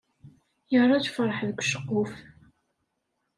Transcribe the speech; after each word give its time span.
Yerra 0.71 0.97
lferḥ 1.05 1.37
deg 1.47 1.57
uceqquf. 1.61 2.13